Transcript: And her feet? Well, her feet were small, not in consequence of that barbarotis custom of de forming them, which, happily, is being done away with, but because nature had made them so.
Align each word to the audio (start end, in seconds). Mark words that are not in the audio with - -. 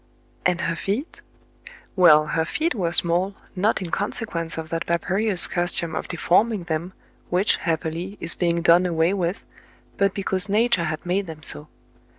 And 0.47 0.61
her 0.61 0.75
feet? 0.75 1.21
Well, 1.95 2.25
her 2.25 2.43
feet 2.43 2.73
were 2.73 2.91
small, 2.91 3.35
not 3.55 3.83
in 3.83 3.91
consequence 3.91 4.57
of 4.57 4.69
that 4.69 4.87
barbarotis 4.87 5.45
custom 5.47 5.93
of 5.93 6.07
de 6.07 6.17
forming 6.17 6.63
them, 6.65 6.93
which, 7.29 7.57
happily, 7.57 8.17
is 8.19 8.33
being 8.33 8.63
done 8.63 8.87
away 8.87 9.13
with, 9.13 9.45
but 9.97 10.15
because 10.15 10.49
nature 10.49 10.85
had 10.85 11.05
made 11.05 11.27
them 11.27 11.43
so. 11.43 11.67